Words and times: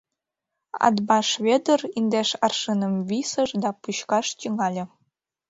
Атбаш 0.85 1.29
Вӧдыр 1.45 1.81
индеш 1.97 2.29
аршыным 2.45 2.93
висыш 3.09 3.49
да 3.63 3.69
пӱчкаш 3.81 4.27
тӱҥале. 4.39 4.83